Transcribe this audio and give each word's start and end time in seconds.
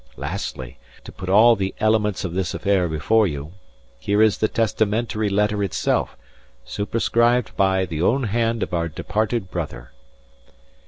Lastly, 0.17 0.79
to 1.03 1.11
put 1.11 1.29
all 1.29 1.55
the 1.55 1.75
elements 1.79 2.25
of 2.25 2.33
this 2.33 2.55
affair 2.55 2.87
before 2.89 3.27
you, 3.27 3.51
here 3.99 4.19
is 4.19 4.39
the 4.39 4.47
testamentary 4.47 5.29
letter 5.29 5.63
itself, 5.63 6.17
superscrived 6.65 7.55
by 7.55 7.85
the 7.85 8.01
own 8.01 8.23
hand 8.23 8.63
of 8.63 8.73
our 8.73 8.87
departed 8.89 9.51
brother." 9.51 9.91